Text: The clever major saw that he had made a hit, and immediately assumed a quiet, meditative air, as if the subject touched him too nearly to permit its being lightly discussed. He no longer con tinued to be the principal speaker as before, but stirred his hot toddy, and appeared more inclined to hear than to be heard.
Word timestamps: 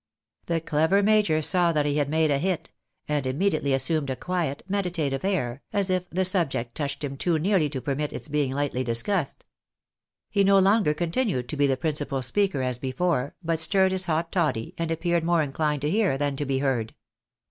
The 0.47 0.59
clever 0.59 1.03
major 1.03 1.43
saw 1.43 1.71
that 1.73 1.85
he 1.85 1.97
had 1.97 2.09
made 2.09 2.31
a 2.31 2.39
hit, 2.39 2.71
and 3.07 3.27
immediately 3.27 3.71
assumed 3.71 4.09
a 4.09 4.15
quiet, 4.15 4.63
meditative 4.67 5.23
air, 5.23 5.61
as 5.71 5.91
if 5.91 6.09
the 6.09 6.25
subject 6.25 6.73
touched 6.73 7.03
him 7.03 7.15
too 7.15 7.37
nearly 7.37 7.69
to 7.69 7.81
permit 7.81 8.11
its 8.11 8.27
being 8.27 8.51
lightly 8.51 8.83
discussed. 8.83 9.45
He 10.31 10.43
no 10.43 10.57
longer 10.57 10.95
con 10.95 11.11
tinued 11.11 11.47
to 11.49 11.55
be 11.55 11.67
the 11.67 11.77
principal 11.77 12.23
speaker 12.23 12.63
as 12.63 12.79
before, 12.79 13.35
but 13.43 13.59
stirred 13.59 13.91
his 13.91 14.07
hot 14.07 14.31
toddy, 14.31 14.73
and 14.75 14.89
appeared 14.89 15.23
more 15.23 15.43
inclined 15.43 15.83
to 15.83 15.89
hear 15.91 16.17
than 16.17 16.35
to 16.37 16.47
be 16.47 16.57
heard. 16.57 16.95